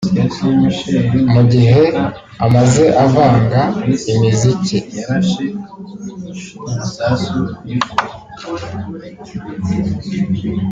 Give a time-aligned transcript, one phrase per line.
[1.33, 1.81] Mu gihe
[2.45, 3.61] amaze avanga
[4.13, 4.77] imiziki